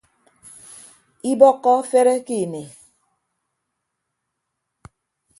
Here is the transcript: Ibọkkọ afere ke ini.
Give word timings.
Ibọkkọ 1.31 1.69
afere 1.81 2.15
ke 2.27 2.35
ini. 2.43 2.63